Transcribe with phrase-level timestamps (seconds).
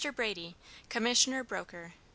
[0.15, 0.55] BRADY,
[0.89, 2.01] _Commission Broker, No.